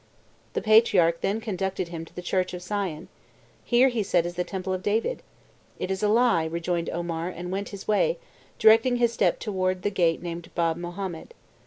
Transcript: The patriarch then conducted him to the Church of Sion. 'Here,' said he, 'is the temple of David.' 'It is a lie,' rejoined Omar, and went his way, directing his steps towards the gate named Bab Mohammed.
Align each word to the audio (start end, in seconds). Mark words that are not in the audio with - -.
The 0.53 0.63
patriarch 0.63 1.21
then 1.21 1.39
conducted 1.39 1.89
him 1.89 2.05
to 2.05 2.13
the 2.15 2.23
Church 2.23 2.55
of 2.55 2.63
Sion. 2.63 3.07
'Here,' 3.63 3.91
said 4.03 4.23
he, 4.25 4.29
'is 4.29 4.33
the 4.33 4.43
temple 4.43 4.73
of 4.73 4.81
David.' 4.81 5.21
'It 5.77 5.91
is 5.91 6.01
a 6.01 6.07
lie,' 6.07 6.45
rejoined 6.45 6.89
Omar, 6.89 7.29
and 7.29 7.51
went 7.51 7.69
his 7.69 7.87
way, 7.87 8.17
directing 8.57 8.95
his 8.95 9.13
steps 9.13 9.45
towards 9.45 9.81
the 9.83 9.91
gate 9.91 10.23
named 10.23 10.49
Bab 10.55 10.75
Mohammed. 10.77 11.35